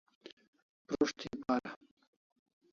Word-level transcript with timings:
Prus't 0.87 1.19
thi 1.21 1.31
para 1.45 1.71